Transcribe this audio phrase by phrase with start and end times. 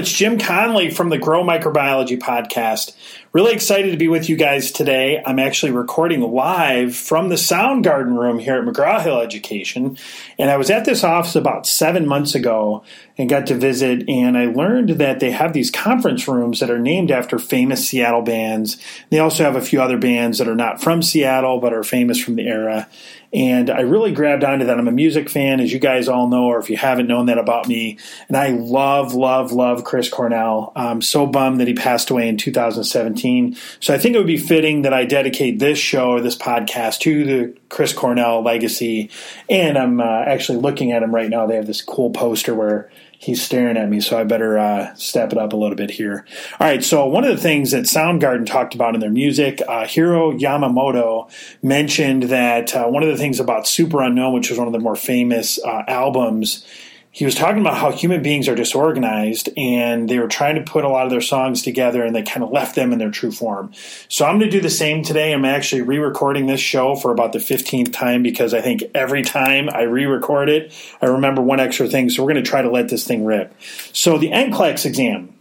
[0.00, 2.96] It's Jim Conley from the Grow Microbiology Podcast.
[3.34, 5.22] Really excited to be with you guys today.
[5.26, 9.98] I'm actually recording live from the Soundgarden room here at McGraw Hill Education.
[10.38, 12.82] And I was at this office about seven months ago
[13.18, 16.78] and got to visit, and I learned that they have these conference rooms that are
[16.78, 18.78] named after famous Seattle bands.
[19.10, 22.18] They also have a few other bands that are not from Seattle but are famous
[22.18, 22.88] from the era.
[23.32, 24.78] And I really grabbed onto that.
[24.78, 27.38] I'm a music fan, as you guys all know, or if you haven't known that
[27.38, 27.96] about me.
[28.26, 30.72] And I love, love, love Chris Cornell.
[30.74, 33.56] I'm so bummed that he passed away in 2017.
[33.78, 36.98] So I think it would be fitting that I dedicate this show or this podcast
[37.00, 39.10] to the Chris Cornell legacy.
[39.48, 41.46] And I'm uh, actually looking at him right now.
[41.46, 45.30] They have this cool poster where he's staring at me, so I better uh, step
[45.30, 46.24] it up a little bit here.
[46.58, 49.86] All right, so one of the things that Soundgarden talked about in their music, uh,
[49.86, 51.30] Hiro Yamamoto
[51.62, 54.96] mentioned that uh, one of the things about Superunknown, which was one of the more
[54.96, 56.64] famous uh, albums,
[57.12, 60.84] he was talking about how human beings are disorganized and they were trying to put
[60.84, 63.32] a lot of their songs together and they kind of left them in their true
[63.32, 63.72] form.
[64.08, 65.32] So I'm going to do the same today.
[65.32, 69.22] I'm actually re recording this show for about the 15th time because I think every
[69.22, 70.72] time I re record it,
[71.02, 72.10] I remember one extra thing.
[72.10, 73.54] So we're going to try to let this thing rip.
[73.92, 75.34] So the NCLEX exam.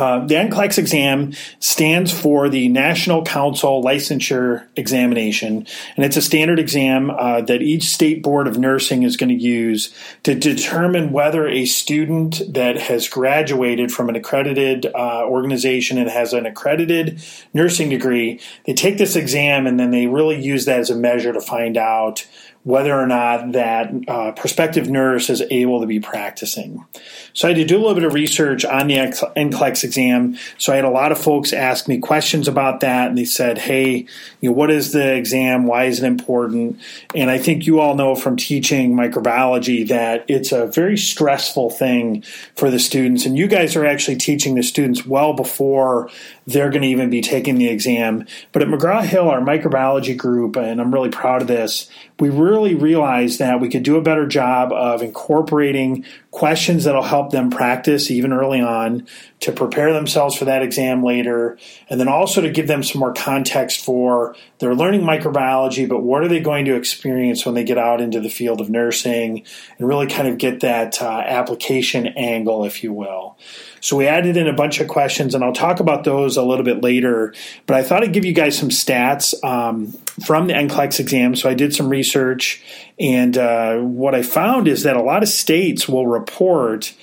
[0.00, 6.58] Uh, the NCLEX exam stands for the National Council Licensure Examination, and it's a standard
[6.58, 11.46] exam uh, that each state board of nursing is going to use to determine whether
[11.46, 17.90] a student that has graduated from an accredited uh, organization and has an accredited nursing
[17.90, 21.42] degree, they take this exam and then they really use that as a measure to
[21.42, 22.26] find out
[22.62, 26.84] whether or not that uh, prospective nurse is able to be practicing.
[27.32, 30.36] So I had to do a little bit of research on the NCLEX exam.
[30.58, 33.58] So I had a lot of folks ask me questions about that, and they said,
[33.58, 34.06] "Hey,
[34.40, 35.66] you know, what is the exam?
[35.66, 36.78] Why is it important?"
[37.14, 42.22] And I think you all know from teaching microbiology that it's a very stressful thing
[42.56, 46.10] for the students, and you guys are actually teaching the students well before
[46.46, 48.26] they're going to even be taking the exam.
[48.52, 52.49] But at McGraw Hill, our microbiology group, and I'm really proud of this, we really
[52.58, 58.10] realized that we could do a better job of incorporating questions that'll help them practice
[58.10, 59.06] even early on
[59.40, 61.58] to prepare themselves for that exam later,
[61.88, 66.22] and then also to give them some more context for they're learning microbiology, but what
[66.22, 69.42] are they going to experience when they get out into the field of nursing
[69.78, 73.36] and really kind of get that uh, application angle, if you will.
[73.80, 76.64] So we added in a bunch of questions, and I'll talk about those a little
[76.64, 77.34] bit later.
[77.66, 79.92] But I thought I'd give you guys some stats um,
[80.24, 81.34] from the NCLEX exam.
[81.34, 82.62] So I did some research,
[82.98, 86.94] and uh, what I found is that a lot of states will report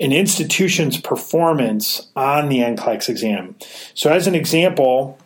[0.00, 3.54] an institution's performance on the NCLEX exam.
[3.94, 5.18] So, as an example,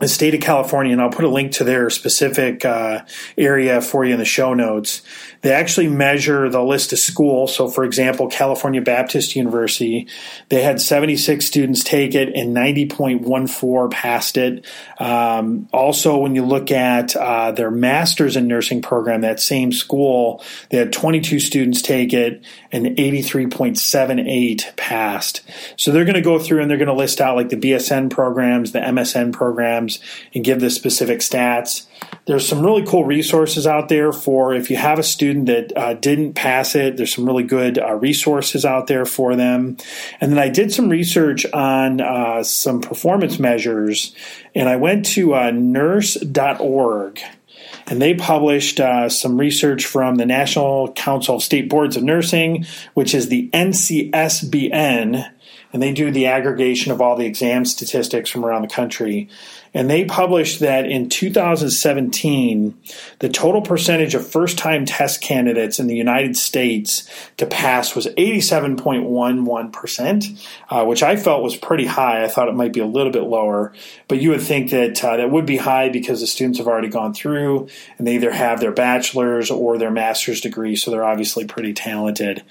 [0.00, 3.04] the state of California, and I'll put a link to their specific uh,
[3.36, 5.02] area for you in the show notes.
[5.42, 7.54] They actually measure the list of schools.
[7.54, 10.06] So, for example, California Baptist University,
[10.48, 14.66] they had 76 students take it and 90.14 passed it.
[14.98, 20.42] Um, also, when you look at uh, their master's in nursing program, that same school,
[20.70, 25.42] they had 22 students take it and 83.78 passed.
[25.76, 28.10] So, they're going to go through and they're going to list out like the BSN
[28.10, 29.89] programs, the MSN programs,
[30.34, 31.86] and give the specific stats.
[32.26, 35.94] There's some really cool resources out there for if you have a student that uh,
[35.94, 36.96] didn't pass it.
[36.96, 39.76] There's some really good uh, resources out there for them.
[40.20, 44.14] And then I did some research on uh, some performance measures,
[44.54, 47.20] and I went to uh, nurse.org
[47.86, 52.64] and they published uh, some research from the National Council of State Boards of Nursing,
[52.94, 55.30] which is the NCSBN,
[55.72, 59.28] and they do the aggregation of all the exam statistics from around the country.
[59.72, 62.76] And they published that in 2017,
[63.20, 68.06] the total percentage of first time test candidates in the United States to pass was
[68.06, 72.24] 87.11%, uh, which I felt was pretty high.
[72.24, 73.72] I thought it might be a little bit lower,
[74.08, 76.88] but you would think that uh, that would be high because the students have already
[76.88, 81.44] gone through and they either have their bachelor's or their master's degree, so they're obviously
[81.44, 82.42] pretty talented.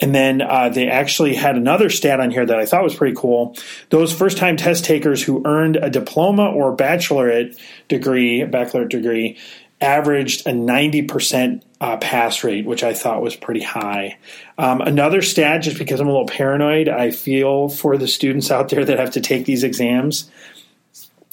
[0.00, 3.16] And then uh, they actually had another stat on here that I thought was pretty
[3.16, 3.54] cool.
[3.90, 9.38] Those first time test takers who earned a diploma or or bachelorate degree, bachelorate degree,
[9.82, 14.16] averaged a 90% uh, pass rate, which I thought was pretty high.
[14.56, 18.68] Um, another stat, just because I'm a little paranoid, I feel for the students out
[18.68, 20.30] there that have to take these exams.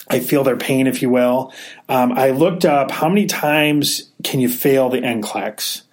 [0.10, 1.54] I feel their pain, if you will.
[1.88, 5.84] Um, I looked up how many times can you fail the NCLEX,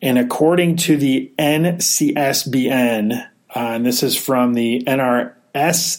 [0.00, 5.98] and according to the NCSBN, uh, and this is from the NR sng.com.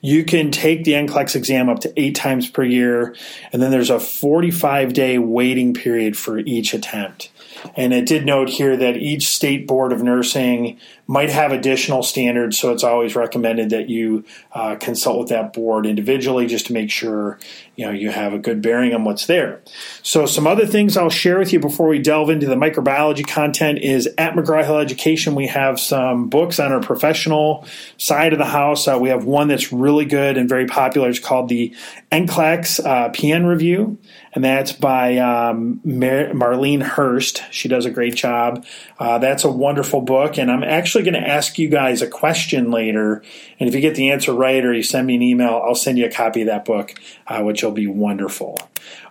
[0.00, 3.14] You can take the NCLEX exam up to eight times per year,
[3.52, 7.30] and then there's a 45 day waiting period for each attempt.
[7.76, 12.58] And it did note here that each state board of nursing might have additional standards.
[12.58, 16.90] So it's always recommended that you uh, consult with that board individually just to make
[16.90, 17.38] sure
[17.76, 19.60] you know you have a good bearing on what's there.
[20.02, 23.78] So some other things I'll share with you before we delve into the microbiology content
[23.78, 27.66] is at McGraw Hill Education we have some books on our professional
[27.96, 28.86] side of the house.
[28.88, 31.08] Uh, we have one that's really good and very popular.
[31.08, 31.74] It's called the
[32.10, 33.98] NCLEX uh, PN Review,
[34.34, 37.42] and that's by um, Mar- Marlene Hurst.
[37.50, 38.64] She does a great job.
[38.98, 42.70] Uh, that's a wonderful book, and I'm actually going to ask you guys a question
[42.70, 43.22] later.
[43.58, 45.98] And if you get the answer right or you send me an email, I'll send
[45.98, 46.94] you a copy of that book,
[47.26, 48.58] uh, will be wonderful.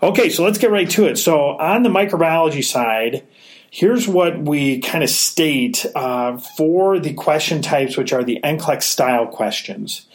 [0.01, 1.17] Okay, so let's get right to it.
[1.17, 3.25] So on the microbiology side,
[3.69, 8.83] here's what we kind of state uh, for the question types, which are the NCLEX
[8.83, 10.05] style questions.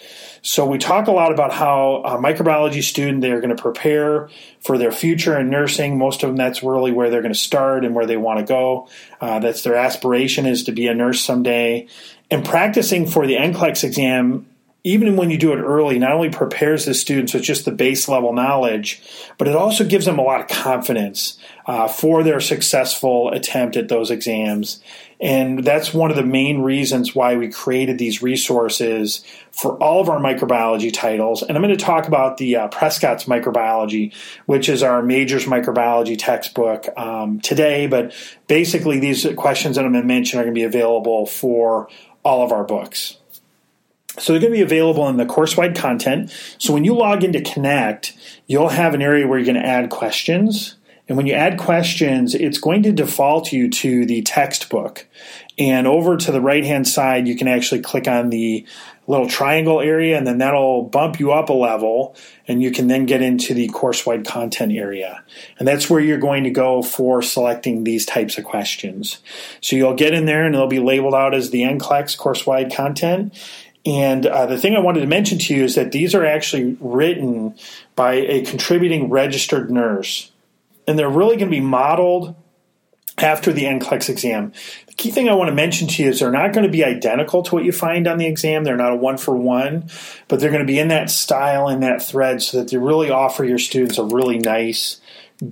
[0.43, 4.29] So we talk a lot about how a microbiology student they're going to prepare
[4.61, 5.99] for their future in nursing.
[5.99, 8.45] Most of them that's really where they're going to start and where they want to
[8.45, 8.89] go.
[9.21, 11.89] Uh, that's their aspiration is to be a nurse someday.
[12.31, 14.47] And practicing for the NCLEX exam
[14.87, 18.09] even when you do it early, not only prepares the students with just the base
[18.09, 19.03] level knowledge,
[19.37, 23.89] but it also gives them a lot of confidence uh, for their successful attempt at
[23.89, 24.81] those exams.
[25.21, 30.09] And that's one of the main reasons why we created these resources for all of
[30.09, 31.43] our microbiology titles.
[31.43, 36.17] And I'm going to talk about the uh, Prescott's Microbiology, which is our majors microbiology
[36.17, 37.89] textbook um, today.
[37.89, 38.15] But
[38.47, 41.89] basically, these questions that I'm going to mention are going to be available for
[42.23, 43.17] all of our books.
[44.19, 46.33] So they're going to be available in the course-wide content.
[46.59, 48.15] So when you log into Connect,
[48.47, 50.77] you'll have an area where you're going to add questions.
[51.09, 55.07] And when you add questions, it's going to default you to the textbook.
[55.57, 58.67] And over to the right hand side, you can actually click on the
[59.07, 62.17] little triangle area, and then that'll bump you up a level,
[62.49, 65.23] and you can then get into the course wide content area.
[65.61, 69.21] And that's where you're going to go for selecting these types of questions.
[69.61, 72.75] So you'll get in there, and it'll be labeled out as the NCLEX course wide
[72.75, 73.33] content.
[73.87, 76.77] And uh, the thing I wanted to mention to you is that these are actually
[76.81, 77.55] written
[77.95, 80.33] by a contributing registered nurse.
[80.89, 82.35] And they're really going to be modeled
[83.19, 84.53] after the NCLEX exam.
[84.89, 86.85] The key thing I want to mention to you is they're not going to be
[86.85, 88.65] identical to what you find on the exam.
[88.65, 89.89] They're not a one for one,
[90.29, 93.11] but they're going to be in that style and that thread so that they really
[93.11, 95.01] offer your students a really nice,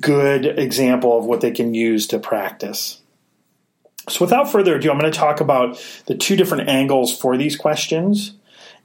[0.01, 3.01] good example of what they can use to practice.
[4.09, 7.57] So, without further ado, I'm going to talk about the two different angles for these
[7.57, 8.35] questions.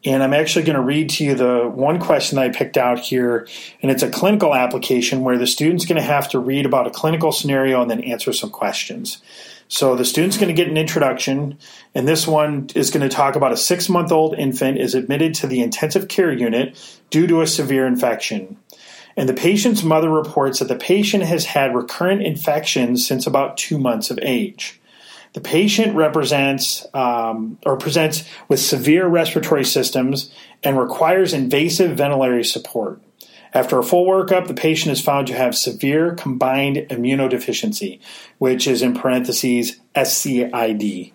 [0.05, 2.99] And I'm actually going to read to you the one question that I picked out
[2.99, 3.47] here.
[3.81, 6.91] And it's a clinical application where the student's going to have to read about a
[6.91, 9.21] clinical scenario and then answer some questions.
[9.67, 11.59] So the student's going to get an introduction,
[11.93, 15.35] and this one is going to talk about a six month old infant is admitted
[15.35, 16.75] to the intensive care unit
[17.11, 18.57] due to a severe infection.
[19.15, 23.77] And the patient's mother reports that the patient has had recurrent infections since about two
[23.77, 24.79] months of age.
[25.33, 30.31] The patient represents um, or presents with severe respiratory systems
[30.63, 33.01] and requires invasive ventilatory support.
[33.53, 37.99] After a full workup, the patient is found to have severe combined immunodeficiency,
[38.37, 41.13] which is in parentheses SCID.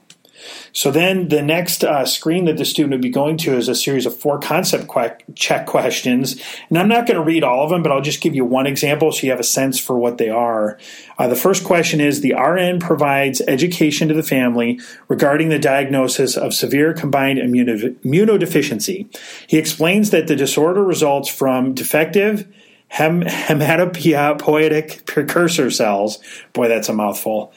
[0.73, 3.75] So then the next uh, screen that the student would be going to is a
[3.75, 6.40] series of four concept que- check questions.
[6.69, 8.66] And I'm not going to read all of them, but I'll just give you one
[8.66, 10.78] example so you have a sense for what they are.
[11.19, 16.37] Uh, the first question is The RN provides education to the family regarding the diagnosis
[16.37, 19.16] of severe combined immunodeficiency.
[19.47, 22.47] He explains that the disorder results from defective
[22.88, 26.19] hem- hematopoietic precursor cells.
[26.52, 27.52] Boy, that's a mouthful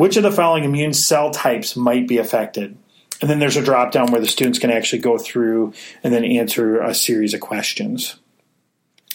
[0.00, 2.74] which of the following immune cell types might be affected?
[3.20, 6.24] And then there's a drop down where the students can actually go through and then
[6.24, 8.16] answer a series of questions.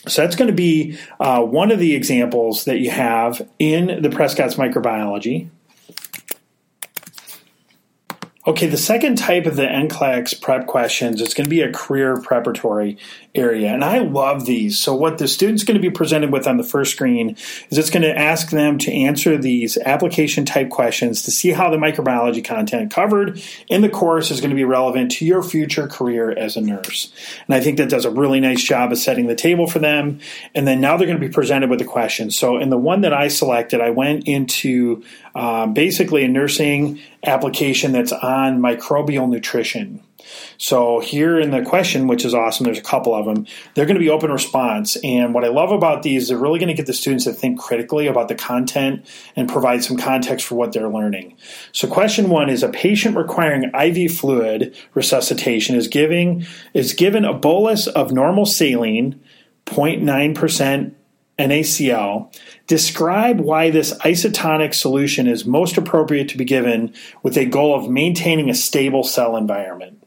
[0.07, 4.11] So that's going to be uh, one of the examples that you have in the
[4.11, 5.49] Prescott's microbiology.
[8.47, 12.21] Okay, the second type of the NCLEX prep questions is going to be a career
[12.21, 12.95] preparatory
[13.33, 13.73] area.
[13.73, 14.77] And I love these.
[14.77, 17.31] So, what the student's going to be presented with on the first screen
[17.71, 21.71] is it's going to ask them to answer these application type questions to see how
[21.71, 25.87] the microbiology content covered in the course is going to be relevant to your future
[25.87, 27.11] career as a nurse.
[27.47, 30.19] And I think that does a really nice job of setting the table for them.
[30.53, 32.37] And then now they're going to be presented with the questions.
[32.37, 37.91] So, in the one that I selected, I went into um, basically a nursing application
[37.91, 40.01] that's on microbial nutrition.
[40.57, 43.45] So here in the question, which is awesome, there's a couple of them.
[43.73, 46.69] They're going to be open response, and what I love about these, they're really going
[46.69, 49.05] to get the students to think critically about the content
[49.35, 51.37] and provide some context for what they're learning.
[51.71, 57.33] So question one is: a patient requiring IV fluid resuscitation is giving is given a
[57.33, 59.21] bolus of normal saline,
[59.65, 60.95] 0.9 percent
[61.37, 62.33] NaCl,
[62.67, 67.89] describe why this isotonic solution is most appropriate to be given with a goal of
[67.89, 70.01] maintaining a stable cell environment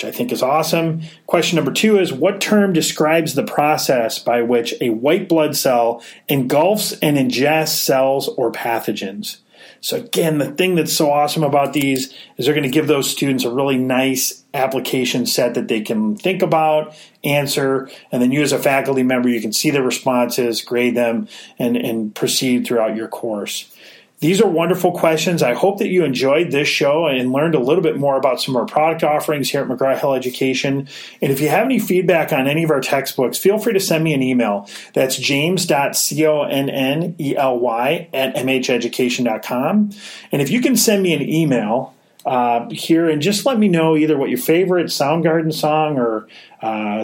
[0.00, 1.02] which I think is awesome.
[1.26, 6.02] Question number two is what term describes the process by which a white blood cell
[6.26, 9.40] engulfs and ingests cells or pathogens?
[9.80, 13.10] So, again, the thing that's so awesome about these is they're going to give those
[13.10, 18.42] students a really nice application set that they can think about, answer, and then you
[18.42, 22.96] as a faculty member, you can see the responses, grade them, and, and proceed throughout
[22.96, 23.74] your course.
[24.20, 25.42] These are wonderful questions.
[25.42, 28.54] I hope that you enjoyed this show and learned a little bit more about some
[28.54, 30.88] of our product offerings here at McGraw Hill Education.
[31.22, 34.04] And if you have any feedback on any of our textbooks, feel free to send
[34.04, 34.68] me an email.
[34.92, 35.80] That's james.conley
[38.12, 39.90] at mheducation.com.
[40.32, 41.94] And if you can send me an email,
[42.26, 46.28] uh, here and just let me know either what your favorite Soundgarden song or
[46.60, 47.02] uh,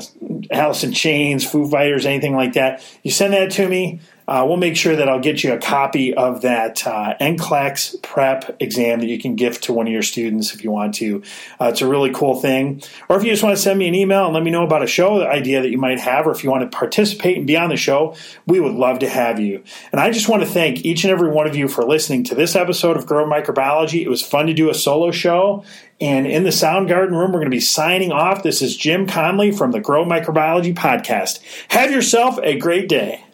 [0.51, 2.85] Alice in Chains, Foo Fighters, anything like that.
[3.03, 6.13] You send that to me uh, we'll make sure that I'll get you a copy
[6.15, 10.53] of that uh, NCLEX prep exam that you can gift to one of your students
[10.55, 11.23] if you want to.
[11.61, 12.83] Uh, it's a really cool thing.
[13.09, 14.83] Or if you just want to send me an email and let me know about
[14.83, 17.57] a show idea that you might have, or if you want to participate and be
[17.57, 18.17] on the show,
[18.47, 19.63] we would love to have you.
[19.93, 22.35] And I just want to thank each and every one of you for listening to
[22.35, 24.03] this episode of Grow Microbiology.
[24.03, 25.65] It was fun to do a solo show.
[26.01, 28.43] And in the Soundgarden room, we're going to be signing off.
[28.43, 31.41] This is Jim Conley from the Grow Microbiology podcast.
[31.69, 33.26] Have yourself a great day.